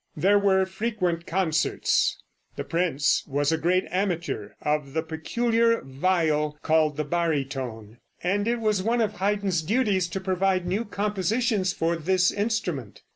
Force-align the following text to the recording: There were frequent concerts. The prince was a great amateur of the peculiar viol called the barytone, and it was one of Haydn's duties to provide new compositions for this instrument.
There 0.17 0.39
were 0.39 0.65
frequent 0.65 1.27
concerts. 1.27 2.17
The 2.55 2.63
prince 2.63 3.23
was 3.27 3.51
a 3.51 3.57
great 3.59 3.85
amateur 3.91 4.49
of 4.59 4.93
the 4.93 5.03
peculiar 5.03 5.83
viol 5.83 6.57
called 6.63 6.97
the 6.97 7.03
barytone, 7.05 7.99
and 8.23 8.47
it 8.47 8.59
was 8.59 8.81
one 8.81 9.01
of 9.01 9.17
Haydn's 9.17 9.61
duties 9.61 10.07
to 10.07 10.19
provide 10.19 10.65
new 10.65 10.85
compositions 10.85 11.71
for 11.71 11.95
this 11.95 12.31
instrument. 12.31 13.03